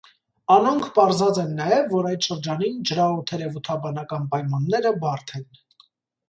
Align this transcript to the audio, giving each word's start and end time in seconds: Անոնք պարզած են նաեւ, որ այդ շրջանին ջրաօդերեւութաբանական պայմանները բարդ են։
Անոնք 0.53 0.85
պարզած 0.93 1.39
են 1.43 1.51
նաեւ, 1.59 1.85
որ 1.97 2.07
այդ 2.11 2.29
շրջանին 2.29 2.79
ջրաօդերեւութաբանական 2.93 4.27
պայմանները 4.33 4.95
բարդ 5.05 5.37
են։ 5.43 5.47